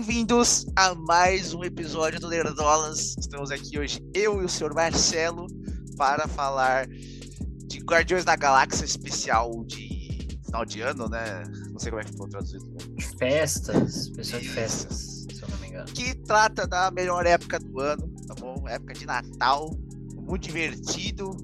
Bem-vindos 0.00 0.64
a 0.76 0.94
mais 0.94 1.52
um 1.52 1.62
episódio 1.62 2.18
do 2.18 2.30
Nerdolas. 2.30 3.14
Estamos 3.18 3.50
aqui 3.50 3.78
hoje, 3.78 4.00
eu 4.14 4.40
e 4.40 4.46
o 4.46 4.48
senhor 4.48 4.72
Marcelo, 4.72 5.46
para 5.98 6.26
falar 6.26 6.86
de 6.88 7.80
Guardiões 7.80 8.24
da 8.24 8.34
Galáxia 8.34 8.86
especial 8.86 9.62
de 9.66 10.26
final 10.46 10.64
de 10.64 10.80
ano, 10.80 11.06
né? 11.06 11.42
Não 11.70 11.78
sei 11.78 11.90
como 11.90 12.00
é 12.00 12.04
que 12.06 12.12
ficou 12.12 12.26
traduzido. 12.30 12.64
Né? 12.64 12.78
Festas, 13.18 14.06
especial 14.06 14.40
de 14.40 14.48
festas, 14.48 15.26
se 15.30 15.42
eu 15.42 15.48
não 15.50 15.58
me 15.58 15.68
engano. 15.68 15.92
Que 15.92 16.14
trata 16.14 16.66
da 16.66 16.90
melhor 16.90 17.26
época 17.26 17.58
do 17.58 17.78
ano, 17.78 18.10
tá 18.26 18.34
bom? 18.36 18.66
Época 18.66 18.94
de 18.94 19.04
Natal, 19.04 19.70
muito 20.16 20.44
divertido, 20.44 21.36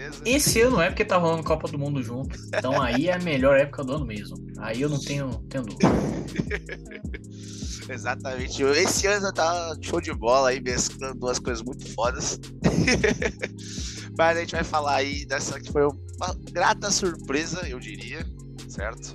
beleza? 0.00 0.22
Esse 0.24 0.60
ano 0.62 0.80
é 0.80 0.88
porque 0.88 1.04
tá 1.04 1.16
rolando 1.16 1.44
Copa 1.44 1.68
do 1.68 1.78
Mundo 1.78 2.02
junto. 2.02 2.36
Então 2.46 2.80
aí 2.80 3.08
é 3.08 3.14
a 3.14 3.18
melhor 3.18 3.58
época 3.58 3.84
do 3.84 3.94
ano 3.94 4.06
mesmo. 4.06 4.36
Aí 4.58 4.80
eu 4.80 4.88
não 4.88 4.98
tenho, 4.98 5.30
tenho 5.48 5.64
dúvida. 5.64 5.88
Exatamente. 7.88 8.62
Esse 8.62 9.06
ano 9.06 9.32
tá 9.32 9.76
show 9.80 10.00
de 10.00 10.12
bola 10.12 10.50
aí, 10.50 10.60
mesclando 10.60 11.18
duas 11.18 11.38
coisas 11.38 11.62
muito 11.62 11.92
fodas. 11.92 12.38
Mas 14.16 14.36
a 14.36 14.40
gente 14.40 14.52
vai 14.52 14.64
falar 14.64 14.96
aí 14.96 15.24
dessa 15.24 15.60
que 15.60 15.72
foi 15.72 15.84
uma 15.84 16.34
grata 16.52 16.90
surpresa, 16.90 17.66
eu 17.68 17.80
diria, 17.80 18.24
certo? 18.68 19.14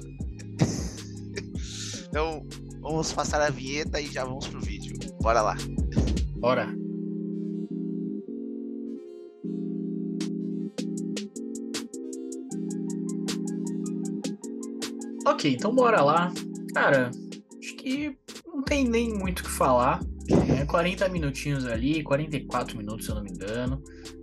então, 2.09 2.45
vamos 2.81 3.13
passar 3.13 3.41
a 3.41 3.49
vinheta 3.49 4.01
e 4.01 4.07
já 4.07 4.25
vamos 4.25 4.47
pro 4.47 4.59
vídeo. 4.59 4.97
Bora 5.21 5.41
lá. 5.41 5.55
Bora. 6.37 6.84
Ok, 15.45 15.53
então 15.53 15.75
bora 15.75 16.01
lá. 16.01 16.33
Cara, 16.73 17.11
acho 17.59 17.75
que 17.75 18.17
não 18.47 18.63
tem 18.63 18.83
nem 18.83 19.13
muito 19.13 19.41
o 19.41 19.43
que 19.43 19.51
falar. 19.51 19.99
É 20.59 20.65
40 20.65 21.07
minutinhos 21.09 21.67
ali, 21.67 22.01
44 22.01 22.75
minutos, 22.75 23.05
se 23.05 23.11
eu 23.11 23.15
não 23.15 23.21
me 23.21 23.29
engano. 23.29 23.79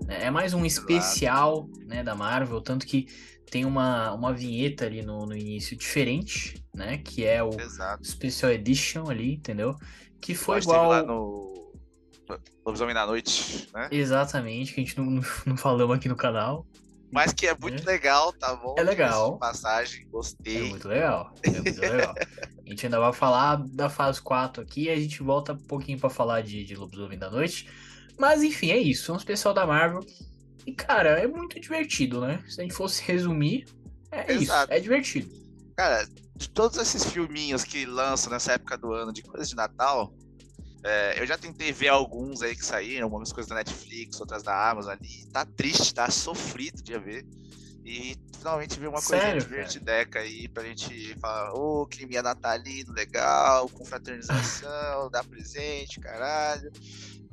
É 0.08 0.28
mais 0.32 0.52
um 0.52 0.64
especial 0.66 1.68
né, 1.86 2.02
da 2.02 2.16
Marvel, 2.16 2.60
tanto 2.60 2.84
que 2.84 3.06
tem 3.48 3.64
uma, 3.64 4.12
uma 4.12 4.32
vinheta 4.32 4.84
ali 4.86 5.02
no, 5.02 5.24
no 5.24 5.36
início 5.36 5.76
diferente, 5.76 6.60
né? 6.74 6.98
Que 6.98 7.24
é 7.24 7.40
o 7.40 7.50
Exato. 7.50 8.04
Special 8.04 8.50
Edition 8.50 9.08
ali, 9.08 9.34
entendeu? 9.34 9.76
Que 10.20 10.34
foi 10.34 10.56
Nós 10.56 10.64
igual. 10.64 10.88
lá 10.88 11.02
no 11.04 11.72
Lobisomem 12.66 12.94
da 12.94 13.06
Noite, 13.06 13.68
né? 13.72 13.88
Exatamente, 13.92 14.74
que 14.74 14.80
a 14.80 14.84
gente 14.84 14.98
não, 14.98 15.04
não, 15.04 15.22
não 15.46 15.56
falamos 15.56 15.94
aqui 15.96 16.08
no 16.08 16.16
canal. 16.16 16.66
Mas 17.12 17.32
que 17.32 17.46
é 17.46 17.54
muito 17.54 17.84
legal, 17.84 18.32
tá 18.32 18.56
bom? 18.56 18.74
É 18.78 18.82
legal. 18.82 19.10
Diga-se 19.10 19.32
de 19.34 19.38
Passagem, 19.38 20.02
É 20.02 20.10
gostei. 20.10 20.70
muito 20.70 20.88
legal. 20.88 21.34
É 21.42 21.50
muito 21.50 21.80
legal. 21.80 22.14
A 22.16 22.70
gente 22.70 22.86
ainda 22.86 22.98
vai 22.98 23.12
falar 23.12 23.56
da 23.68 23.90
fase 23.90 24.20
4 24.22 24.62
aqui 24.62 24.84
e 24.84 24.90
a 24.90 24.96
gente 24.96 25.22
volta 25.22 25.52
um 25.52 25.58
pouquinho 25.58 25.98
pra 26.00 26.08
falar 26.08 26.40
de, 26.40 26.64
de 26.64 26.74
Lobisomem 26.74 27.18
da 27.18 27.30
Noite. 27.30 27.68
Mas 28.18 28.42
enfim, 28.42 28.70
é 28.70 28.78
isso. 28.78 29.10
É 29.10 29.14
um 29.14 29.18
especial 29.18 29.52
da 29.52 29.66
Marvel. 29.66 30.00
E, 30.66 30.72
cara, 30.72 31.18
é 31.20 31.26
muito 31.26 31.60
divertido, 31.60 32.20
né? 32.20 32.42
Se 32.48 32.60
a 32.60 32.64
gente 32.64 32.74
fosse 32.74 33.02
resumir, 33.02 33.66
é 34.10 34.32
Exato. 34.32 34.70
isso. 34.70 34.78
É 34.78 34.80
divertido. 34.80 35.30
Cara, 35.76 36.06
de 36.36 36.48
todos 36.48 36.78
esses 36.78 37.04
filminhos 37.04 37.62
que 37.64 37.84
lançam 37.84 38.32
nessa 38.32 38.52
época 38.52 38.78
do 38.78 38.92
ano 38.92 39.12
de 39.12 39.22
coisas 39.22 39.48
de 39.50 39.56
Natal, 39.56 40.14
é, 40.84 41.20
eu 41.20 41.26
já 41.26 41.38
tentei 41.38 41.72
ver 41.72 41.88
alguns 41.88 42.42
aí 42.42 42.56
que 42.56 42.64
saíram, 42.64 43.04
algumas 43.04 43.32
coisas 43.32 43.48
da 43.48 43.54
Netflix, 43.56 44.20
outras 44.20 44.42
da 44.42 44.70
Amazon 44.70 44.92
ali. 44.92 45.26
Tá 45.32 45.44
triste, 45.44 45.94
tá 45.94 46.10
sofrido 46.10 46.82
de 46.82 46.98
ver. 46.98 47.24
E 47.84 48.16
finalmente 48.38 48.78
ver 48.78 48.88
uma 48.88 49.02
coisa 49.02 49.22
Sério, 49.22 49.40
divertideca 49.40 50.20
aí 50.20 50.48
pra 50.48 50.64
gente 50.64 51.16
falar, 51.20 51.52
ô, 51.52 51.86
clima 51.86 52.22
natalino, 52.22 52.92
legal, 52.92 53.68
com 53.68 53.84
fraternização, 53.84 55.10
dar 55.10 55.24
presente, 55.24 56.00
caralho. 56.00 56.70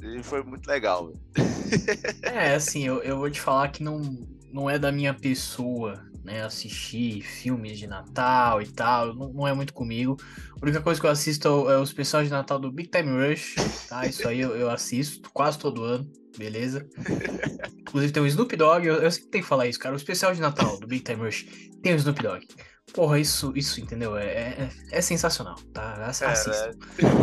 E 0.01 0.23
foi 0.23 0.43
muito 0.43 0.67
legal, 0.67 1.07
velho. 1.07 1.19
É, 2.23 2.55
assim, 2.55 2.85
eu, 2.85 3.01
eu 3.03 3.17
vou 3.17 3.29
te 3.29 3.39
falar 3.39 3.69
que 3.69 3.83
não, 3.83 3.99
não 4.51 4.69
é 4.69 4.79
da 4.79 4.91
minha 4.91 5.13
pessoa, 5.13 6.03
né? 6.29 6.43
Assistir 6.43 7.21
filmes 7.21 7.79
de 7.79 7.87
Natal 7.87 8.61
e 8.61 8.67
tal. 8.67 9.13
Não, 9.15 9.33
não 9.33 9.47
é 9.47 9.53
muito 9.53 9.73
comigo. 9.73 10.15
A 10.61 10.63
única 10.63 10.81
coisa 10.81 10.99
que 10.99 11.05
eu 11.07 11.11
assisto 11.11 11.47
é 11.47 11.51
o- 11.51 11.71
é 11.71 11.77
os 11.79 11.89
especiais 11.89 12.27
de 12.27 12.31
Natal 12.31 12.59
do 12.59 12.71
Big 12.71 12.89
Time 12.89 13.09
Rush, 13.09 13.55
tá? 13.87 14.05
Isso 14.05 14.27
aí 14.27 14.39
eu, 14.39 14.55
eu 14.55 14.69
assisto 14.69 15.29
quase 15.33 15.57
todo 15.57 15.83
ano, 15.83 16.09
beleza? 16.37 16.87
Inclusive 17.79 18.13
tem 18.13 18.21
o 18.23 18.27
Snoop 18.27 18.55
Dogg, 18.55 18.85
eu, 18.85 18.95
eu 18.95 19.11
sempre 19.11 19.29
tenho 19.31 19.43
que 19.43 19.49
falar 19.49 19.67
isso, 19.67 19.79
cara. 19.79 19.93
O 19.93 19.97
especial 19.97 20.33
de 20.33 20.41
Natal 20.41 20.79
do 20.79 20.87
Big 20.87 21.03
Time 21.03 21.23
Rush 21.23 21.45
tem 21.81 21.93
o 21.93 21.97
Snoop 21.97 22.21
Dogg. 22.21 22.45
Porra, 22.93 23.19
isso, 23.19 23.53
isso 23.55 23.79
entendeu? 23.79 24.17
É, 24.17 24.25
é, 24.25 24.69
é 24.91 25.01
sensacional, 25.01 25.55
tá? 25.73 26.05
Ass- 26.05 26.21
Assista. 26.23 26.71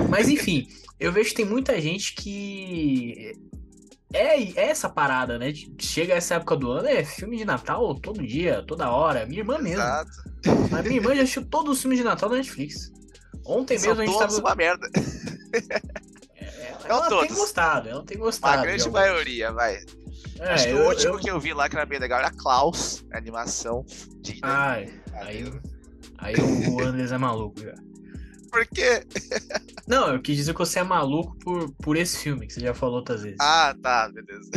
Mas 0.09 0.29
enfim, 0.29 0.67
eu 0.99 1.13
vejo 1.13 1.31
que 1.31 1.37
tem 1.37 1.45
muita 1.45 1.81
gente 1.81 2.15
que. 2.15 3.33
É, 4.13 4.41
é 4.43 4.67
essa 4.71 4.89
parada, 4.89 5.39
né? 5.39 5.53
Chega 5.79 6.15
essa 6.15 6.37
época 6.37 6.57
do 6.57 6.71
ano, 6.71 6.89
é 6.89 7.05
filme 7.05 7.37
de 7.37 7.45
Natal 7.45 7.95
todo 7.97 8.25
dia, 8.27 8.63
toda 8.67 8.91
hora. 8.91 9.27
Minha 9.27 9.41
irmã 9.41 9.59
mesmo. 9.59 9.83
Exato. 9.83 10.11
Mas 10.71 10.85
minha 10.85 10.97
irmã 10.97 11.15
já 11.15 11.23
assistiu 11.23 11.45
todos 11.47 11.77
os 11.77 11.81
filmes 11.83 11.99
de 11.99 12.05
Natal 12.05 12.29
da 12.29 12.37
Netflix. 12.37 12.93
Ontem 13.45 13.79
São 13.79 13.91
mesmo 13.91 14.03
a 14.03 14.07
gente 14.07 14.19
todos 14.19 14.37
tava. 14.37 14.49
uma 14.49 14.55
merda. 14.55 14.89
Ela, 16.85 16.89
Não 16.89 16.97
ela 16.97 17.09
todos. 17.09 17.29
tem 17.29 17.37
gostado, 17.37 17.89
ela 17.89 18.05
tem 18.05 18.17
A 18.17 18.21
gostado. 18.21 18.63
de 18.63 18.69
grande 18.69 18.91
maioria, 18.91 19.53
vai. 19.53 19.79
É, 20.39 20.53
Acho 20.53 20.67
que 20.67 20.73
eu- 20.73 20.85
o 20.85 20.89
último 20.89 21.15
eu- 21.15 21.19
que 21.19 21.31
eu 21.31 21.41
vi 21.41 21.53
lá 21.53 21.69
que 21.69 21.77
era 21.77 21.87
bem 21.87 21.99
legal 21.99 22.21
era 22.21 22.31
Klaus, 22.31 23.05
a 23.13 23.19
animação. 23.19 23.85
De, 24.21 24.39
Ai, 24.43 24.93
aí, 25.15 25.53
aí 26.19 26.35
o 26.37 26.75
o 26.75 26.83
Andres 26.83 27.11
é 27.11 27.19
maluco 27.19 27.61
já. 27.61 27.75
Por 28.57 28.67
quê? 28.69 29.05
Não, 29.87 30.15
eu 30.15 30.23
quis 30.23 30.35
dizer 30.35 30.55
que 30.55 30.59
você 30.59 30.79
é 30.79 30.83
maluco 30.83 31.37
por, 31.41 31.71
por 31.75 31.95
esse 31.95 32.19
filme, 32.19 32.47
que 32.47 32.55
você 32.55 32.61
já 32.61 32.73
falou 32.73 32.97
outras 32.97 33.23
vezes. 33.23 33.37
Ah, 33.39 33.77
tá, 33.83 34.09
beleza. 34.09 34.51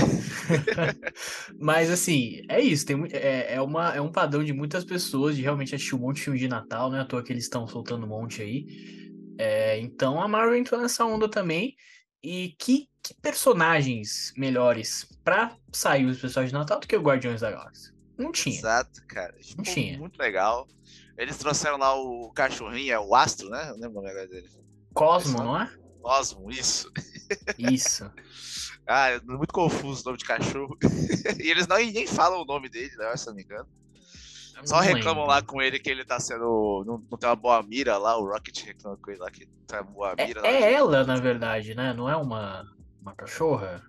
Mas 1.59 1.91
assim, 1.91 2.41
é 2.47 2.61
isso. 2.61 2.85
Tem, 2.85 2.97
é, 3.11 3.55
é, 3.55 3.61
uma, 3.61 3.93
é 3.93 3.99
um 3.99 4.09
padrão 4.09 4.41
de 4.41 4.53
muitas 4.53 4.85
pessoas 4.85 5.35
de 5.35 5.41
realmente 5.41 5.75
assistir 5.75 5.95
um 5.95 5.99
monte 5.99 6.15
de 6.15 6.21
filme 6.23 6.39
de 6.39 6.47
Natal, 6.47 6.89
né? 6.89 7.01
À 7.01 7.05
toa 7.05 7.21
que 7.21 7.33
eles 7.33 7.43
estão 7.43 7.67
soltando 7.67 8.05
um 8.05 8.09
monte 8.09 8.41
aí. 8.41 8.65
É, 9.37 9.77
então 9.81 10.21
a 10.21 10.29
Marvel 10.29 10.55
entrou 10.55 10.79
nessa 10.79 11.03
onda 11.03 11.29
também. 11.29 11.75
E 12.23 12.55
que, 12.57 12.87
que 13.03 13.13
personagens 13.21 14.33
melhores 14.37 15.09
pra 15.25 15.57
sair 15.73 16.05
os 16.05 16.21
pessoais 16.21 16.49
de 16.49 16.53
Natal 16.53 16.79
do 16.79 16.87
que 16.87 16.95
o 16.95 17.01
Guardiões 17.01 17.41
da 17.41 17.51
Galáxia? 17.51 17.93
Não 18.17 18.31
tinha. 18.31 18.57
Exato, 18.57 19.05
cara. 19.07 19.35
Ficou 19.41 19.65
tinha. 19.65 19.97
muito 19.97 20.17
legal. 20.17 20.67
Eles 21.19 21.37
trouxeram 21.37 21.77
lá 21.77 21.93
o 21.93 22.31
cachorrinho, 22.31 22.93
é 22.93 22.99
o 22.99 23.13
Astro, 23.13 23.49
né? 23.49 23.69
Eu 23.69 23.75
lembro 23.75 23.99
o 23.99 24.01
nome 24.01 24.27
dele. 24.27 24.49
Cosmo, 24.93 25.43
não 25.43 25.61
é? 25.61 25.69
Cosmo, 26.01 26.49
isso. 26.49 26.91
Isso. 27.57 28.09
Ah, 28.91 29.09
é 29.09 29.19
muito 29.19 29.53
confuso 29.53 30.01
o 30.01 30.05
nome 30.05 30.17
de 30.17 30.25
cachorro. 30.25 30.75
e 31.39 31.47
eles 31.47 31.67
não, 31.67 31.77
nem 31.77 32.07
falam 32.07 32.41
o 32.41 32.45
nome 32.45 32.67
dele, 32.69 32.91
né? 32.97 33.15
Se 33.15 33.27
não 33.27 33.35
me 33.35 33.43
engano. 33.43 33.67
Só 34.63 34.77
Não 34.77 34.81
reclamam 34.81 35.25
lembro. 35.25 35.27
lá 35.27 35.41
com 35.43 35.61
ele 35.61 35.77
que 35.77 35.91
ele 35.91 36.03
tá 36.03 36.19
sendo. 36.19 36.83
Não, 36.87 36.97
não 36.97 37.17
tem 37.19 37.29
uma 37.29 37.35
boa 37.35 37.61
mira 37.61 37.99
lá, 37.99 38.17
o 38.17 38.25
Rocket 38.25 38.65
reclama 38.65 38.97
com 38.97 39.11
ele 39.11 39.19
lá 39.19 39.29
que 39.29 39.47
uma 39.71 39.83
boa 39.83 40.15
mira. 40.17 40.39
É, 40.39 40.43
lá, 40.43 40.49
é 40.49 40.73
ela, 40.73 41.03
na 41.03 41.17
verdade, 41.17 41.75
né? 41.75 41.93
Não 41.93 42.09
é 42.09 42.15
uma, 42.15 42.67
uma 42.99 43.13
cachorra? 43.13 43.83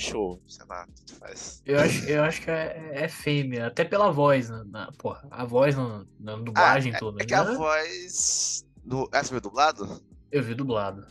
Cachorro, 0.00 0.42
sei 0.48 0.64
lá, 0.66 0.86
tudo 0.86 1.18
faz. 1.18 1.62
Eu 1.66 1.78
acho, 1.78 2.04
eu 2.06 2.22
acho 2.22 2.40
que 2.42 2.50
é, 2.50 2.90
é 3.04 3.08
fêmea, 3.08 3.66
até 3.66 3.84
pela 3.84 4.10
voz, 4.10 4.48
na, 4.48 4.64
na- 4.64 4.92
porra, 4.92 5.26
a 5.30 5.44
voz 5.44 5.76
na, 5.76 6.06
na 6.18 6.36
dublagem 6.36 6.92
Ah, 6.92 6.96
é- 6.96 6.98
toda. 6.98 7.22
É 7.22 7.26
que 7.26 7.34
a 7.34 7.44
né? 7.44 7.54
voz. 7.54 8.64
Do... 8.82 9.08
Ah, 9.12 9.22
você 9.22 9.30
viu 9.30 9.40
dublado? 9.40 10.02
Eu 10.32 10.42
vi 10.42 10.54
dublado. 10.54 11.06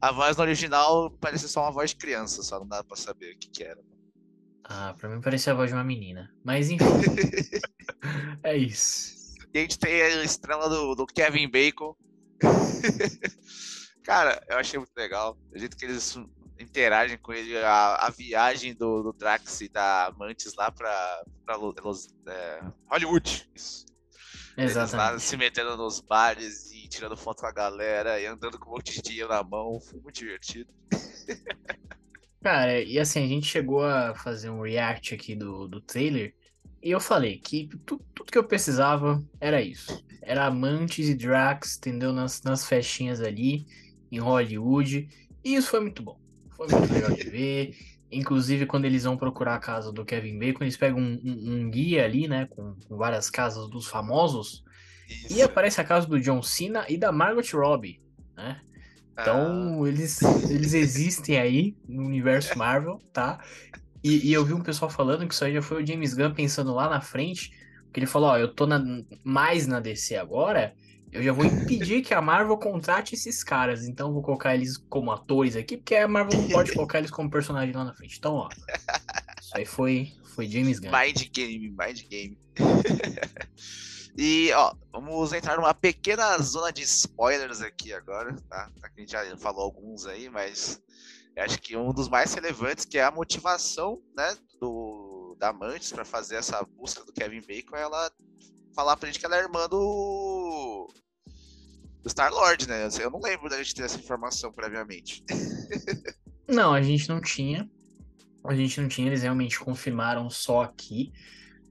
A 0.00 0.12
voz 0.12 0.36
no 0.36 0.42
original 0.42 1.10
parecia 1.12 1.48
só 1.48 1.62
uma 1.62 1.72
voz 1.72 1.90
de 1.90 1.96
criança, 1.96 2.42
só 2.42 2.58
não 2.58 2.66
dá 2.68 2.84
pra 2.84 2.96
saber 2.96 3.34
o 3.34 3.38
que, 3.38 3.48
que 3.48 3.64
era. 3.64 3.80
Ah, 4.64 4.94
pra 4.98 5.08
mim 5.08 5.20
parecia 5.22 5.52
a 5.52 5.56
voz 5.56 5.70
de 5.70 5.74
uma 5.76 5.84
menina. 5.84 6.30
Mas 6.44 6.68
enfim. 6.68 6.84
é 8.42 8.56
isso. 8.56 9.16
E 9.54 9.58
a 9.58 9.62
gente 9.62 9.78
tem 9.78 10.02
a 10.02 10.22
estrela 10.24 10.68
do, 10.68 10.94
do 10.94 11.06
Kevin 11.06 11.48
Bacon. 11.50 11.96
Cara, 14.04 14.42
eu 14.48 14.58
achei 14.58 14.78
muito 14.78 14.92
legal. 14.96 15.38
O 15.54 15.58
jeito 15.58 15.76
que 15.76 15.84
eles 15.84 16.18
interagem 16.60 17.18
com 17.18 17.32
ele, 17.32 17.56
a, 17.58 18.06
a 18.06 18.10
viagem 18.10 18.74
do, 18.74 19.02
do 19.02 19.12
Drax 19.12 19.60
e 19.60 19.68
da 19.68 20.12
Mantis 20.18 20.54
lá 20.54 20.70
pra, 20.70 21.22
pra 21.44 21.56
Lo- 21.56 21.74
Los- 21.82 22.08
é, 22.26 22.60
Hollywood. 22.90 23.48
Isso. 23.54 23.86
Eles 24.56 24.74
lá 24.74 24.82
Exatamente. 24.82 25.22
se 25.22 25.36
metendo 25.36 25.76
nos 25.76 26.00
bares 26.00 26.72
e 26.72 26.88
tirando 26.88 27.16
foto 27.16 27.40
com 27.42 27.46
a 27.46 27.52
galera 27.52 28.20
e 28.20 28.26
andando 28.26 28.58
com 28.58 28.70
um 28.70 28.72
monte 28.74 28.92
de 28.94 29.02
dinheiro 29.02 29.28
na 29.28 29.42
mão. 29.42 29.80
Foi 29.80 30.00
muito 30.00 30.16
divertido. 30.16 30.68
Cara, 32.42 32.80
e 32.80 32.98
assim, 32.98 33.24
a 33.24 33.26
gente 33.28 33.46
chegou 33.46 33.84
a 33.84 34.14
fazer 34.14 34.50
um 34.50 34.62
react 34.62 35.14
aqui 35.14 35.34
do, 35.34 35.66
do 35.68 35.80
trailer. 35.80 36.34
E 36.82 36.90
eu 36.90 37.00
falei 37.00 37.38
que 37.38 37.68
tu- 37.84 38.04
tudo 38.14 38.30
que 38.30 38.38
eu 38.38 38.44
precisava 38.44 39.22
era 39.40 39.60
isso. 39.60 40.04
Era 40.22 40.46
amantes 40.46 41.08
e 41.08 41.14
Drax, 41.14 41.76
entendeu? 41.76 42.12
Nas, 42.12 42.42
nas 42.42 42.66
festinhas 42.66 43.20
ali, 43.20 43.66
em 44.10 44.18
Hollywood. 44.18 45.08
E 45.44 45.54
isso 45.54 45.68
foi 45.70 45.80
muito 45.80 46.02
bom. 46.02 46.18
Foi 46.58 46.68
muito 46.68 46.92
legal 46.92 47.10
de 47.12 47.30
ver. 47.30 47.74
Inclusive, 48.10 48.66
quando 48.66 48.84
eles 48.84 49.04
vão 49.04 49.16
procurar 49.16 49.54
a 49.54 49.58
casa 49.60 49.92
do 49.92 50.04
Kevin 50.04 50.38
Bacon, 50.38 50.64
eles 50.64 50.76
pegam 50.76 50.98
um, 50.98 51.20
um- 51.24 51.52
um 51.54 51.70
guia 51.70 52.04
ali, 52.04 52.28
né? 52.28 52.46
Com, 52.50 52.74
com 52.86 52.96
várias 52.96 53.30
casas 53.30 53.70
dos 53.70 53.86
famosos. 53.86 54.62
E 55.30 55.34
Isso. 55.34 55.44
aparece 55.44 55.80
a 55.80 55.84
casa 55.84 56.06
do 56.06 56.20
John 56.20 56.42
Cena 56.42 56.84
e 56.88 56.98
da 56.98 57.10
Margot 57.10 57.42
Robbie. 57.54 58.00
né? 58.36 58.60
Então, 59.12 59.82
ah. 59.84 59.88
eles, 59.88 60.20
eles 60.50 60.74
existem 60.74 61.38
aí 61.38 61.76
no 61.88 62.04
universo 62.04 62.56
Marvel, 62.58 62.98
tá? 63.12 63.42
E, 64.02 64.28
e, 64.28 64.32
eu 64.32 64.44
vi 64.44 64.52
um 64.54 64.62
pessoal 64.62 64.90
falando 64.90 65.26
que 65.26 65.34
isso 65.34 65.44
aí 65.44 65.52
já 65.54 65.62
foi 65.62 65.82
o 65.82 65.86
James 65.86 66.14
Gunn 66.14 66.32
pensando 66.32 66.72
lá 66.72 66.88
na 66.88 67.00
frente, 67.00 67.50
que 67.92 67.98
ele 67.98 68.06
falou, 68.06 68.30
ó, 68.30 68.38
eu 68.38 68.54
tô 68.54 68.64
na, 68.66 68.80
mais 69.24 69.66
na 69.66 69.80
DC 69.80 70.16
agora, 70.16 70.72
eu 71.12 71.22
já 71.22 71.32
vou 71.32 71.44
impedir 71.44 72.02
que 72.02 72.12
a 72.12 72.20
Marvel 72.20 72.56
contrate 72.56 73.14
esses 73.14 73.42
caras, 73.42 73.86
então 73.86 74.12
vou 74.12 74.22
colocar 74.22 74.54
eles 74.54 74.76
como 74.76 75.10
atores 75.10 75.56
aqui, 75.56 75.76
porque 75.76 75.94
a 75.94 76.08
Marvel 76.08 76.40
não 76.40 76.48
pode 76.48 76.72
colocar 76.72 76.98
eles 76.98 77.10
como 77.10 77.30
personagem 77.30 77.74
lá 77.74 77.84
na 77.84 77.94
frente. 77.94 78.18
Então, 78.18 78.34
ó, 78.34 78.48
isso 79.40 79.56
aí 79.56 79.64
foi, 79.64 80.12
foi 80.34 80.46
James 80.48 80.78
Gunn. 80.78 80.90
Mind 80.90 81.28
game, 81.32 81.70
mind 81.70 82.02
game. 82.08 82.38
E, 84.20 84.50
ó, 84.52 84.74
vamos 84.90 85.32
entrar 85.32 85.56
numa 85.56 85.72
pequena 85.72 86.36
zona 86.38 86.72
de 86.72 86.82
spoilers 86.82 87.60
aqui 87.60 87.92
agora, 87.92 88.34
tá? 88.48 88.68
A 88.82 89.00
gente 89.00 89.12
já 89.12 89.36
falou 89.36 89.62
alguns 89.62 90.06
aí, 90.06 90.28
mas 90.28 90.82
acho 91.36 91.60
que 91.60 91.76
um 91.76 91.92
dos 91.92 92.08
mais 92.08 92.34
relevantes, 92.34 92.84
que 92.84 92.98
é 92.98 93.04
a 93.04 93.12
motivação, 93.12 94.02
né, 94.16 94.36
do, 94.60 95.36
da 95.38 95.52
Mantis 95.52 95.92
para 95.92 96.04
fazer 96.04 96.34
essa 96.34 96.60
busca 96.64 97.04
do 97.04 97.12
Kevin 97.12 97.42
Bacon, 97.42 97.76
ela 97.76 98.10
falar 98.74 98.96
pra 98.96 99.08
gente 99.08 99.18
que 99.18 99.26
ela 99.26 99.36
é 99.36 99.42
irmã 99.42 99.68
do, 99.68 100.88
do 102.02 102.08
Star-Lord, 102.08 102.68
né? 102.68 102.88
Eu 103.00 103.10
não 103.10 103.20
lembro 103.20 103.48
da 103.48 103.58
gente 103.58 103.74
ter 103.74 103.82
essa 103.82 103.98
informação 103.98 104.52
previamente. 104.52 105.24
não, 106.48 106.72
a 106.72 106.82
gente 106.82 107.08
não 107.08 107.20
tinha. 107.20 107.68
A 108.44 108.54
gente 108.54 108.80
não 108.80 108.88
tinha, 108.88 109.08
eles 109.08 109.22
realmente 109.22 109.58
confirmaram 109.58 110.30
só 110.30 110.62
aqui. 110.62 111.12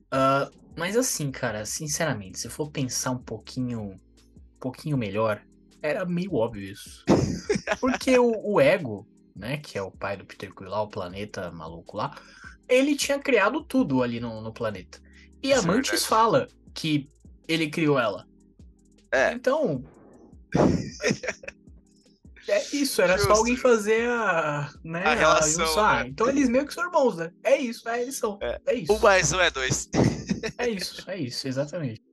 Uh, 0.08 0.52
mas 0.78 0.96
assim, 0.96 1.32
cara, 1.32 1.66
sinceramente, 1.66 2.40
se 2.40 2.50
for 2.50 2.70
pensar 2.70 3.12
um 3.12 3.18
pouquinho, 3.18 3.82
um 3.82 4.00
pouquinho 4.60 4.98
melhor, 4.98 5.42
era 5.82 6.06
meio 6.06 6.36
óbvio 6.36 6.72
isso. 6.72 7.04
Porque 7.80 8.18
o, 8.20 8.32
o, 8.44 8.62
Ego, 8.62 9.08
né, 9.36 9.58
que 9.58 9.78
é 9.78 9.82
o 9.82 9.92
pai 9.92 10.18
do 10.18 10.26
Peter 10.26 10.54
Quill 10.54 10.70
lá, 10.70 10.82
o 10.82 10.90
planeta 10.90 11.52
maluco 11.52 11.98
lá, 11.98 12.16
ele 12.68 12.96
tinha 12.96 13.18
criado 13.18 13.64
tudo 13.64 14.04
ali 14.04 14.20
no, 14.20 14.42
no 14.42 14.54
planeta. 14.54 15.02
E 15.42 15.54
a 15.54 15.62
Mantis 15.62 16.06
fala 16.06 16.48
que 16.78 17.10
ele 17.48 17.70
criou 17.72 18.00
ela. 18.00 18.28
É. 19.12 19.34
Então. 19.34 19.84
é 22.48 22.64
isso, 22.72 23.02
era 23.02 23.18
Justo. 23.18 23.34
só 23.34 23.40
alguém 23.40 23.58
fazer 23.58 24.08
a. 24.08 24.72
Né, 24.84 25.04
a 25.04 25.16
relação. 25.16 25.80
A, 25.80 26.04
né? 26.04 26.10
Então 26.10 26.30
eles 26.30 26.48
meio 26.48 26.68
que 26.68 26.74
são 26.74 26.86
irmãos, 26.86 27.18
né? 27.18 27.32
É 27.44 27.58
isso, 27.58 27.90
é, 27.90 28.04
eles 28.04 28.16
são. 28.16 28.38
É, 28.42 28.62
é 28.68 28.76
isso. 28.76 28.94
Um 28.94 29.00
mais 29.00 29.34
um 29.34 29.42
é 29.42 29.50
dois. 29.50 29.90
É 30.60 30.70
isso, 30.70 31.04
é 31.10 31.18
isso, 31.18 31.48
exatamente. 31.48 32.07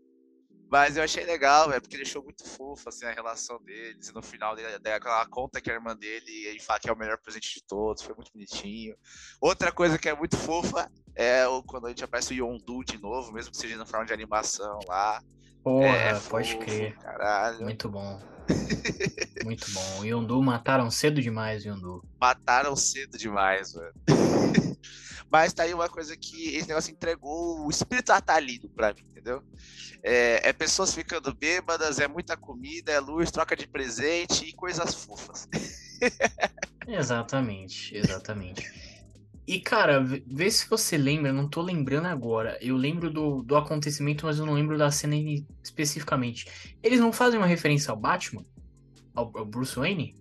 Mas 0.75 0.97
eu 0.97 1.05
achei 1.05 1.25
legal, 1.25 1.73
é 1.73 1.79
porque 1.79 1.97
deixou 1.97 2.21
muito 2.21 2.45
fofo 2.45 2.89
assim, 2.89 3.07
a 3.07 3.13
relação 3.13 3.63
deles. 3.63 4.09
E 4.09 4.13
no 4.13 4.21
final 4.21 4.57
dele, 4.57 4.77
ela 4.85 5.27
conta 5.27 5.61
que 5.61 5.71
a 5.71 5.75
irmã 5.75 5.95
dele 5.95 6.51
e 6.53 6.61
fala 6.61 6.81
que 6.81 6.91
é 6.91 6.93
o 6.93 6.99
melhor 6.99 7.17
presente 7.19 7.55
de 7.55 7.63
todos. 7.65 8.03
Foi 8.03 8.13
muito 8.13 8.33
bonitinho. 8.33 8.97
Outra 9.41 9.71
coisa 9.71 9.97
que 9.97 10.09
é 10.09 10.17
muito 10.17 10.37
fofa 10.37 10.91
é 11.15 11.45
quando 11.69 11.87
a 11.87 11.91
gente 11.91 12.03
aparece 12.03 12.35
o 12.35 12.37
Yondu 12.37 12.83
de 12.83 13.01
novo, 13.01 13.31
mesmo 13.33 13.53
que 13.53 13.57
seja 13.57 13.77
no 13.77 13.87
forma 13.87 14.05
de 14.05 14.13
animação 14.13 14.81
lá. 14.89 15.23
Porra, 15.63 15.87
é 15.87 16.19
pode 16.29 16.57
crer. 16.57 16.99
Caralho. 16.99 17.63
Muito 17.63 17.89
bom. 17.89 18.21
Muito 19.45 19.71
bom. 19.73 20.01
O 20.01 20.05
Yondu 20.05 20.43
mataram 20.43 20.91
cedo 20.91 21.21
demais, 21.21 21.65
Yondu. 21.65 22.03
Mataram 22.21 22.77
cedo 22.77 23.17
demais, 23.17 23.75
mano. 23.75 23.93
Mas 25.31 25.53
tá 25.53 25.65
aí 25.65 25.75
uma 25.75 25.89
coisa 25.89 26.17
que 26.17 26.55
esse 26.55 26.69
negócio 26.69 26.93
entregou 26.93 27.67
o 27.67 27.71
espírito 27.71 28.13
natalino 28.13 28.69
pra 28.69 28.93
mim, 28.93 29.03
entendeu? 29.11 29.43
É, 30.03 30.49
é, 30.49 30.53
pessoas 30.53 30.95
ficando 30.95 31.35
bêbadas, 31.35 31.99
é 31.99 32.07
muita 32.07 32.37
comida, 32.37 32.93
é 32.93 33.01
luz, 33.01 33.31
troca 33.31 33.57
de 33.57 33.67
presente 33.67 34.45
e 34.45 34.53
coisas 34.53 34.95
fofas. 34.95 35.49
exatamente, 36.87 37.97
exatamente. 37.97 38.94
E, 39.47 39.61
cara, 39.61 40.03
vê 40.03 40.51
se 40.51 40.69
você 40.69 40.97
lembra, 40.97 41.33
não 41.33 41.49
tô 41.49 41.61
lembrando 41.61 42.07
agora. 42.07 42.59
Eu 42.63 42.77
lembro 42.77 43.11
do, 43.11 43.43
do 43.43 43.57
acontecimento, 43.57 44.25
mas 44.25 44.39
eu 44.39 44.47
não 44.47 44.55
lembro 44.55 44.79
da 44.79 44.91
cena 44.91 45.15
especificamente. 45.63 46.47
Eles 46.83 46.99
não 46.99 47.13
fazem 47.13 47.39
uma 47.39 47.47
referência 47.47 47.91
ao 47.91 47.97
Batman? 47.97 48.45
Ao, 49.15 49.31
ao 49.37 49.45
Bruce 49.45 49.77
Wayne? 49.77 50.15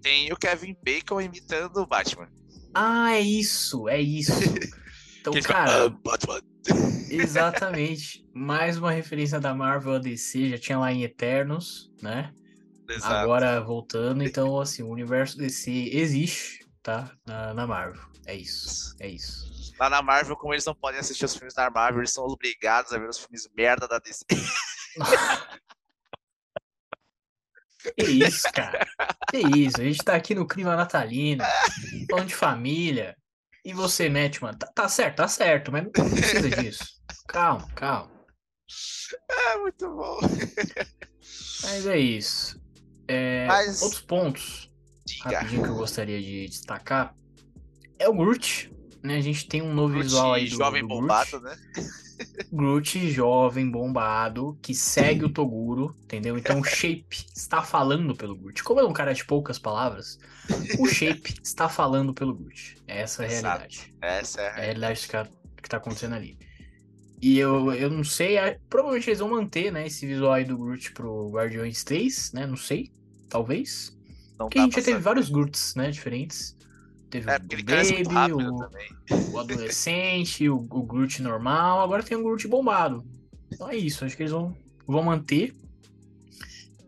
Tem 0.00 0.32
o 0.32 0.36
Kevin 0.36 0.76
Bacon 0.84 1.20
imitando 1.20 1.78
o 1.78 1.86
Batman. 1.86 2.28
Ah, 2.72 3.12
é 3.12 3.20
isso, 3.20 3.88
é 3.88 4.00
isso. 4.00 4.32
Então, 5.22 5.32
cara. 5.40 5.86
Ah, 5.86 6.40
exatamente. 7.08 8.26
Mais 8.34 8.76
uma 8.76 8.90
referência 8.90 9.38
da 9.38 9.54
Marvel 9.54 9.94
a 9.94 9.98
DC, 10.00 10.48
já 10.50 10.58
tinha 10.58 10.78
lá 10.80 10.92
em 10.92 11.04
Eternos, 11.04 11.92
né? 12.02 12.32
Exato. 12.88 13.14
Agora 13.14 13.60
voltando, 13.60 14.24
então, 14.24 14.60
assim, 14.60 14.82
o 14.82 14.88
universo 14.88 15.38
DC 15.38 15.90
existe, 15.92 16.61
tá? 16.82 17.10
Na, 17.26 17.54
na 17.54 17.66
Marvel. 17.66 18.02
É 18.26 18.34
isso, 18.34 18.94
é 19.00 19.08
isso. 19.08 19.72
Lá 19.78 19.88
na 19.88 20.02
Marvel, 20.02 20.36
como 20.36 20.54
eles 20.54 20.64
não 20.64 20.74
podem 20.74 21.00
assistir 21.00 21.24
os 21.24 21.34
filmes 21.34 21.54
da 21.54 21.70
Marvel, 21.70 22.00
eles 22.00 22.12
são 22.12 22.24
obrigados 22.24 22.92
a 22.92 22.98
ver 22.98 23.08
os 23.08 23.18
filmes 23.18 23.48
merda 23.56 23.88
da 23.88 23.98
DC. 23.98 24.24
Que 27.96 28.04
isso, 28.04 28.44
cara. 28.52 28.86
Que 29.28 29.38
isso. 29.38 29.80
A 29.80 29.84
gente 29.84 30.04
tá 30.04 30.14
aqui 30.14 30.36
no 30.36 30.46
clima 30.46 30.76
natalino, 30.76 31.42
falando 32.08 32.28
de 32.28 32.34
família. 32.36 33.16
E 33.64 33.72
você 33.72 34.08
mete, 34.08 34.40
mano. 34.40 34.56
Tá, 34.56 34.68
tá 34.68 34.88
certo, 34.88 35.16
tá 35.16 35.26
certo, 35.26 35.72
mas 35.72 35.82
não 35.82 35.90
precisa 35.90 36.48
disso. 36.48 36.84
Calma, 37.26 37.66
calma. 37.74 38.12
É 39.28 39.56
muito 39.58 39.90
bom. 39.94 40.20
Mas 41.64 41.86
é 41.86 41.98
isso. 41.98 42.58
É, 43.06 43.46
mas... 43.46 43.82
Outros 43.82 44.00
pontos 44.00 44.71
Diga. 45.04 45.30
rapidinho 45.30 45.62
que 45.62 45.68
eu 45.68 45.74
gostaria 45.74 46.20
de 46.20 46.46
destacar 46.46 47.14
é 47.98 48.08
o 48.08 48.14
Groot. 48.14 48.72
Né? 49.02 49.16
A 49.16 49.20
gente 49.20 49.48
tem 49.48 49.62
um 49.62 49.74
novo 49.74 49.94
Groot 49.94 50.04
visual 50.04 50.34
aí 50.34 50.48
do, 50.48 50.56
jovem 50.56 50.82
do 50.82 50.88
bombado, 50.88 51.40
Groot. 51.40 51.44
né? 51.44 51.56
Groot 52.52 53.10
jovem, 53.10 53.70
bombado, 53.70 54.56
que 54.62 54.74
segue 54.74 55.24
o 55.24 55.28
Toguro, 55.28 55.96
entendeu? 56.04 56.38
Então 56.38 56.60
o 56.60 56.64
Shape 56.64 57.26
está 57.34 57.62
falando 57.62 58.14
pelo 58.14 58.36
Groot. 58.36 58.62
Como 58.62 58.80
é 58.80 58.84
um 58.84 58.92
cara 58.92 59.12
de 59.12 59.24
poucas 59.24 59.58
palavras, 59.58 60.18
o 60.78 60.86
Shape 60.86 61.34
está 61.42 61.68
falando 61.68 62.14
pelo 62.14 62.34
Groot. 62.34 62.76
Essa 62.86 63.24
é 63.24 63.26
a 63.26 63.28
realidade. 63.28 63.94
Essa 64.00 64.40
é 64.40 64.48
a 64.48 64.54
realidade 64.54 65.00
que 65.00 65.06
está, 65.06 65.24
que 65.62 65.68
tá 65.68 65.76
acontecendo 65.78 66.14
ali. 66.14 66.38
E 67.20 67.38
eu, 67.38 67.72
eu 67.72 67.88
não 67.88 68.02
sei, 68.02 68.36
provavelmente 68.68 69.08
eles 69.08 69.20
vão 69.20 69.30
manter, 69.30 69.72
né, 69.72 69.86
esse 69.86 70.04
visual 70.06 70.32
aí 70.32 70.44
do 70.44 70.58
Groot 70.58 70.92
pro 70.92 71.30
Guardiões 71.30 71.84
3, 71.84 72.32
né? 72.32 72.46
Não 72.46 72.56
sei, 72.56 72.90
talvez. 73.28 73.96
Não 74.42 74.48
Porque 74.48 74.58
a 74.58 74.62
gente 74.62 74.76
já 74.76 74.82
teve 74.82 74.98
vários 74.98 75.30
Groots, 75.30 75.74
né, 75.74 75.90
diferentes. 75.90 76.56
Teve 77.10 77.30
é, 77.30 77.36
o 77.36 77.40
Baby, 77.40 78.32
o, 78.32 79.32
o, 79.32 79.38
adolescente, 79.38 80.48
o, 80.48 80.56
o 80.56 80.82
Groot 80.82 81.20
normal, 81.20 81.82
agora 81.82 82.02
tem 82.02 82.16
o 82.16 82.22
Groot 82.22 82.48
bombado. 82.48 83.04
Então 83.52 83.68
é 83.68 83.76
isso, 83.76 84.04
acho 84.04 84.16
que 84.16 84.22
eles 84.22 84.32
vão, 84.32 84.56
vão 84.86 85.02
manter. 85.02 85.54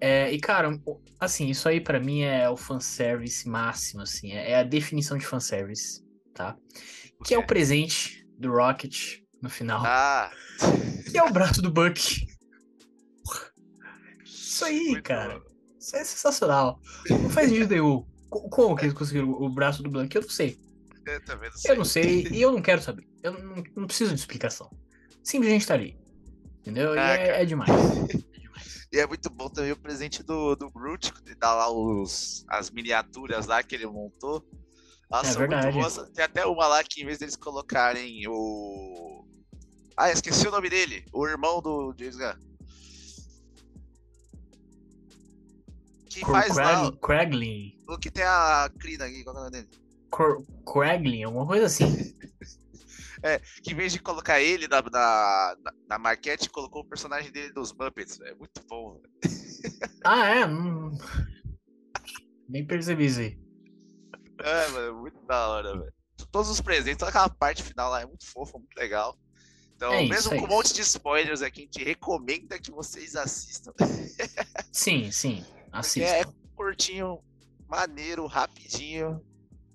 É, 0.01 0.33
e 0.33 0.41
cara, 0.41 0.81
assim, 1.21 1.49
isso 1.49 1.69
aí 1.69 1.79
para 1.79 2.01
mim 2.01 2.23
é 2.23 2.49
o 2.49 2.57
fanservice 2.57 3.47
máximo, 3.47 4.03
assim, 4.03 4.33
é, 4.33 4.53
é 4.53 4.57
a 4.57 4.63
definição 4.63 5.19
de 5.19 5.27
fanservice, 5.27 6.03
tá? 6.33 6.57
Que 7.23 7.35
é 7.35 7.39
o 7.39 7.47
presente 7.47 8.27
do 8.39 8.51
Rocket 8.51 9.19
no 9.43 9.51
final. 9.51 9.83
Ah! 9.85 10.31
Que 11.11 11.19
é 11.19 11.23
o 11.23 11.31
braço 11.31 11.61
do 11.61 11.71
Buck. 11.71 12.27
Isso 14.25 14.65
aí, 14.65 14.85
Muito 14.85 15.03
cara. 15.03 15.39
Bom. 15.39 15.54
Isso 15.85 15.97
é 15.97 16.05
sensacional. 16.05 16.81
Não 17.11 17.29
faz 17.29 17.51
sentido 17.51 17.69
nenhum. 17.69 18.07
Como 18.31 18.75
que 18.75 18.87
eles 18.87 18.95
conseguiram 18.95 19.31
o 19.31 19.51
braço 19.51 19.83
do 19.83 19.91
Blank? 19.91 20.17
Eu 20.17 20.23
não 20.23 20.31
sei. 20.31 20.59
Eu 21.07 21.23
também 21.27 21.51
não 21.51 21.57
sei. 21.59 21.71
Eu 21.71 21.77
não 21.77 21.85
sei 21.85 22.29
e 22.31 22.41
eu 22.41 22.53
não 22.53 22.63
quero 22.63 22.81
saber. 22.81 23.07
Eu 23.23 23.33
não, 23.33 23.63
não 23.77 23.87
preciso 23.87 24.15
de 24.15 24.19
explicação. 24.19 24.71
Simplesmente 25.23 25.67
tá 25.67 25.75
ali. 25.75 25.99
Entendeu? 26.61 26.95
Ah, 26.95 27.15
é, 27.15 27.43
é, 27.43 27.45
demais. 27.45 27.69
é, 28.33 28.39
demais. 28.39 28.89
E 28.91 28.99
é 28.99 29.07
muito 29.07 29.29
bom 29.29 29.51
também 29.51 29.73
o 29.73 29.77
presente 29.77 30.23
do, 30.23 30.57
do 30.57 30.71
Groot, 30.71 31.13
que 31.13 31.35
dá 31.35 31.53
lá 31.55 31.71
os, 31.71 32.47
as 32.49 32.71
miniaturas 32.71 33.47
lá 33.47 33.63
que 33.63 33.75
ele 33.75 33.87
montou. 33.87 34.43
Elas 35.13 35.37
é 35.37 35.39
verdade. 35.39 35.67
muito 35.67 35.95
boas. 35.95 36.11
Tem 36.13 36.25
até 36.25 36.47
uma 36.47 36.67
lá 36.67 36.83
que 36.83 37.03
em 37.03 37.05
vez 37.05 37.19
deles 37.19 37.37
colocarem 37.37 38.27
o. 38.27 39.27
Ah, 39.99 40.11
esqueci 40.11 40.49
o 40.49 40.51
nome 40.51 40.71
dele. 40.71 41.05
O 41.13 41.27
irmão 41.29 41.61
do 41.61 41.95
James 41.99 42.17
Gunn. 42.17 42.54
Que 46.15 46.21
faz 46.21 46.55
Craig, 46.55 46.83
lá. 46.83 46.93
Craiglin. 47.03 47.79
O 47.89 47.99
que 47.99 48.11
tem 48.11 48.25
a 48.25 48.71
Crina 48.79 49.07
aqui, 49.07 49.25
qual 49.25 49.37
é 49.37 49.39
o 49.39 49.43
nome 49.45 49.53
dele? 49.53 49.69
Craiglin, 50.65 51.25
alguma 51.25 51.47
coisa 51.47 51.67
assim. 51.67 51.85
é, 53.23 53.41
que 53.63 53.73
em 53.73 53.75
vez 53.75 53.93
de 53.93 53.99
colocar 53.99 54.41
ele 54.41 54.69
na, 54.69 54.83
na, 54.83 55.57
na 55.89 55.99
maquete, 55.99 56.51
colocou 56.51 56.83
o 56.83 56.89
personagem 56.89 57.33
dele 57.33 57.53
dos 57.53 57.73
Muppets. 57.73 58.21
É 58.21 58.35
muito 58.35 58.61
bom. 58.69 59.01
ah, 60.05 60.27
é? 60.27 60.47
Hum... 60.47 60.97
Nem 62.49 62.67
percebi 62.67 63.07
isso 63.07 63.21
aí. 63.21 63.39
É, 64.41 64.69
mano, 64.69 65.01
muito 65.01 65.21
da 65.27 65.49
hora, 65.49 65.79
velho. 65.79 65.93
Todos 66.31 66.51
os 66.51 66.61
presentes, 66.61 66.99
toda 66.99 67.11
aquela 67.11 67.29
parte 67.29 67.63
final 67.63 67.91
lá 67.91 68.03
é 68.03 68.07
muito 68.07 68.27
fofa, 68.27 68.59
muito 68.59 68.77
legal. 68.77 69.17
Então, 69.77 69.93
é 69.93 70.07
mesmo 70.07 70.31
com 70.31 70.37
é 70.37 70.43
um 70.43 70.47
monte 70.47 70.73
de 70.73 70.81
spoilers 70.83 71.43
aqui, 71.43 71.63
a 71.63 71.65
gente 71.65 71.85
recomenda 71.85 72.59
que 72.59 72.71
vocês 72.71 73.17
assistam. 73.17 73.73
sim, 74.73 75.11
sim. 75.11 75.45
Assista. 75.75 76.09
É, 76.09 76.25
curtinho, 76.55 77.19
maneiro, 77.69 78.27
rapidinho. 78.27 79.21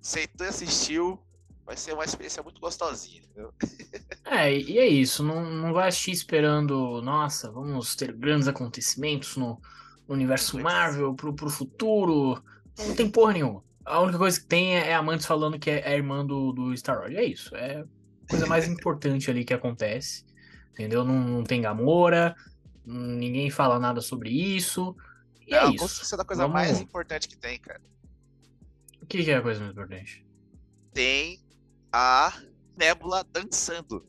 Sentou 0.01 0.45
e 0.45 0.49
assistiu. 0.49 1.19
Vai 1.65 1.77
ser 1.77 1.93
uma 1.93 2.05
experiência 2.05 2.41
muito 2.41 2.59
gostosinha, 2.59 3.21
entendeu? 3.21 3.53
É, 4.25 4.53
e 4.53 4.77
é 4.77 4.87
isso. 4.87 5.23
Não, 5.23 5.43
não 5.43 5.73
vai 5.73 5.87
assistir 5.87 6.11
esperando, 6.11 7.01
nossa, 7.01 7.51
vamos 7.51 7.95
ter 7.95 8.13
grandes 8.13 8.47
acontecimentos 8.47 9.35
no, 9.35 9.59
universo 10.13 10.59
Marvel 10.59 11.13
pro, 11.13 11.33
pro 11.33 11.49
futuro. 11.49 12.41
Não 12.77 12.95
tem 12.95 13.09
porra 13.09 13.33
nenhuma. 13.33 13.63
A 13.85 13.99
única 14.01 14.17
coisa 14.17 14.39
que 14.39 14.45
tem 14.45 14.75
é, 14.75 14.89
é 14.89 14.95
a 14.95 15.01
Mantis 15.01 15.25
falando 15.25 15.59
que 15.59 15.69
é, 15.69 15.79
é 15.79 15.93
a 15.93 15.95
irmã 15.95 16.25
do, 16.25 16.51
do 16.51 16.73
Star-Lord. 16.73 17.15
É 17.15 17.23
isso. 17.23 17.55
É 17.55 17.81
a 17.81 17.85
coisa 18.29 18.45
mais 18.45 18.67
importante 18.69 19.29
ali 19.29 19.43
que 19.43 19.53
acontece. 19.53 20.25
Entendeu? 20.73 21.03
Não, 21.03 21.15
não 21.15 21.43
tem 21.43 21.61
Gamora, 21.61 22.35
ninguém 22.85 23.49
fala 23.49 23.79
nada 23.79 24.01
sobre 24.01 24.29
isso. 24.29 24.95
E 25.49 25.55
é, 25.55 25.63
é 25.63 25.69
isso. 25.71 26.03
Isso 26.03 26.15
é 26.15 26.21
a 26.21 26.25
coisa 26.25 26.43
Vamos... 26.43 26.53
mais 26.53 26.79
importante 26.79 27.27
que 27.27 27.35
tem, 27.35 27.59
cara. 27.59 27.81
O 29.01 29.05
que, 29.05 29.23
que 29.23 29.31
é 29.31 29.37
a 29.37 29.41
coisa 29.41 29.59
mais 29.59 29.71
importante? 29.71 30.25
Tem 30.93 31.41
a 31.91 32.31
Nebula 32.77 33.23
dançando. 33.23 34.07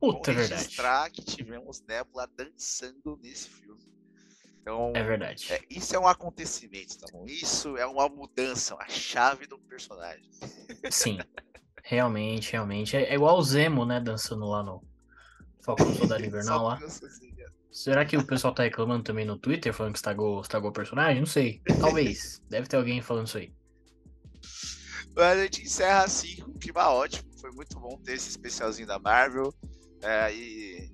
Puta, 0.00 0.30
é 0.30 0.34
verdade. 0.34 0.62
registrar 0.62 1.10
que 1.10 1.22
tivemos 1.22 1.82
Nebula 1.86 2.28
dançando 2.34 3.18
nesse 3.22 3.50
filme. 3.50 3.84
Então, 4.60 4.92
é 4.96 5.02
verdade. 5.04 5.52
É, 5.52 5.60
isso 5.70 5.94
é 5.94 5.98
um 5.98 6.08
acontecimento, 6.08 6.98
tá 6.98 7.06
bom? 7.12 7.24
Isso 7.26 7.76
é 7.76 7.86
uma 7.86 8.08
mudança, 8.08 8.74
uma 8.74 8.88
chave 8.88 9.46
do 9.46 9.58
personagem. 9.58 10.28
Sim. 10.90 11.18
Realmente, 11.84 12.50
realmente. 12.50 12.96
É, 12.96 13.04
é 13.04 13.14
igual 13.14 13.38
o 13.38 13.42
Zemo, 13.42 13.84
né? 13.84 14.00
Dançando 14.00 14.44
lá 14.46 14.62
no 14.62 14.82
Falcão 15.60 15.94
Soldado 15.94 16.24
Invernal 16.26 16.64
lá. 16.64 16.78
Será 17.76 18.06
que 18.06 18.16
o 18.16 18.24
pessoal 18.24 18.54
tá 18.54 18.62
reclamando 18.62 19.04
também 19.04 19.26
no 19.26 19.36
Twitter, 19.36 19.70
falando 19.70 19.92
que 19.92 19.98
estragou, 19.98 20.40
estragou 20.40 20.70
o 20.70 20.72
personagem? 20.72 21.20
Não 21.20 21.26
sei. 21.26 21.60
Talvez. 21.78 22.40
Deve 22.48 22.66
ter 22.66 22.78
alguém 22.78 23.02
falando 23.02 23.26
isso 23.26 23.36
aí. 23.36 23.52
Mas 25.14 25.38
a 25.38 25.42
gente 25.42 25.62
encerra 25.62 26.04
assim, 26.04 26.36
com 26.36 26.52
um 26.52 26.58
clima 26.58 26.88
ótimo. 26.88 27.28
Foi 27.38 27.50
muito 27.50 27.78
bom 27.78 28.00
ter 28.02 28.14
esse 28.14 28.30
especialzinho 28.30 28.88
da 28.88 28.98
Marvel. 28.98 29.52
É, 30.02 30.32
e 30.32 30.90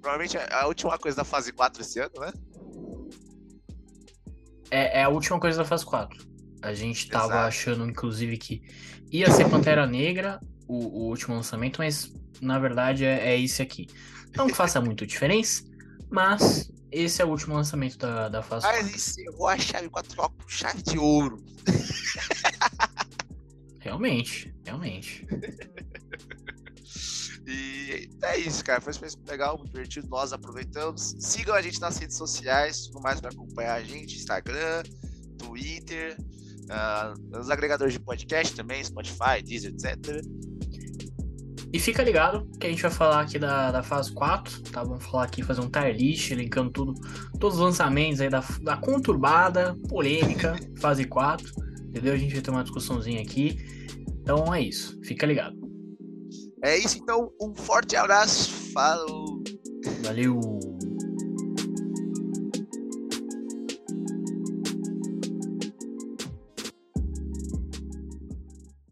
provavelmente 0.00 0.38
é 0.38 0.48
a 0.50 0.66
última 0.66 0.96
coisa 0.98 1.18
da 1.18 1.24
fase 1.24 1.52
4 1.52 1.82
esse 1.82 2.00
ano, 2.00 2.14
né? 2.18 2.32
É, 4.70 5.00
é 5.00 5.02
a 5.02 5.10
última 5.10 5.38
coisa 5.38 5.58
da 5.58 5.64
fase 5.66 5.84
4. 5.84 6.26
A 6.62 6.72
gente 6.72 7.06
tava 7.10 7.34
Exato. 7.34 7.48
achando, 7.48 7.86
inclusive, 7.86 8.38
que 8.38 8.62
ia 9.12 9.30
ser 9.30 9.46
Pantera 9.50 9.86
Negra, 9.86 10.40
o, 10.66 11.02
o 11.02 11.08
último 11.10 11.34
lançamento, 11.34 11.80
mas 11.80 12.10
na 12.40 12.58
verdade 12.58 13.04
é, 13.04 13.34
é 13.34 13.38
esse 13.38 13.60
aqui. 13.60 13.88
Não 14.34 14.46
que 14.46 14.54
faça 14.54 14.80
muito 14.80 15.06
diferença, 15.06 15.62
mas 16.10 16.70
esse 16.90 17.20
é 17.20 17.24
o 17.24 17.28
último 17.28 17.54
lançamento 17.54 17.98
da, 17.98 18.28
da 18.28 18.42
fase 18.42 18.66
Mas 18.66 18.82
4. 18.82 18.96
encerrou 18.96 19.48
a 19.48 19.58
chave 19.58 19.88
4 19.88 20.16
com 20.16 20.48
chave 20.48 20.82
de 20.82 20.98
ouro. 20.98 21.36
Realmente, 23.80 24.54
realmente. 24.64 25.26
E 27.46 28.08
é 28.22 28.38
isso, 28.38 28.64
cara. 28.64 28.80
Foi 28.80 28.90
uma 28.90 29.06
experiência 29.06 29.20
legal, 29.28 29.58
muito 29.58 29.70
divertido. 29.70 30.08
Nós 30.08 30.32
aproveitamos. 30.32 31.14
Sigam 31.18 31.54
a 31.54 31.60
gente 31.60 31.80
nas 31.80 31.98
redes 31.98 32.16
sociais, 32.16 32.86
tudo 32.86 33.02
mais 33.02 33.20
para 33.20 33.30
acompanhar 33.30 33.74
a 33.74 33.82
gente: 33.82 34.16
Instagram, 34.16 34.82
Twitter, 35.38 36.16
uh, 36.64 37.20
nos 37.30 37.50
agregadores 37.50 37.92
de 37.92 38.00
podcast 38.00 38.54
também, 38.54 38.82
Spotify, 38.82 39.42
Deezer, 39.44 39.72
etc. 39.72 40.22
E 41.74 41.78
fica 41.80 42.04
ligado 42.04 42.48
que 42.60 42.68
a 42.68 42.70
gente 42.70 42.82
vai 42.82 42.90
falar 42.92 43.20
aqui 43.22 43.36
da, 43.36 43.72
da 43.72 43.82
fase 43.82 44.12
4, 44.12 44.62
tá? 44.70 44.84
Vamos 44.84 45.04
falar 45.04 45.24
aqui, 45.24 45.42
fazer 45.42 45.60
um 45.60 45.68
tier 45.68 45.96
list, 45.96 46.30
linkando 46.30 46.70
tudo, 46.70 46.94
todos 47.40 47.58
os 47.58 47.64
lançamentos 47.64 48.20
aí 48.20 48.30
da, 48.30 48.44
da 48.62 48.76
conturbada, 48.76 49.76
polêmica, 49.88 50.54
fase 50.78 51.04
4, 51.04 51.44
entendeu? 51.88 52.14
A 52.14 52.16
gente 52.16 52.32
vai 52.32 52.42
ter 52.42 52.50
uma 52.52 52.62
discussãozinha 52.62 53.20
aqui. 53.20 53.58
Então 54.20 54.54
é 54.54 54.60
isso, 54.60 54.96
fica 55.02 55.26
ligado. 55.26 55.56
É 56.62 56.78
isso, 56.78 56.96
então. 56.96 57.32
Um 57.42 57.52
forte 57.56 57.96
abraço. 57.96 58.52
Falou. 58.72 59.42
Valeu. 60.04 60.60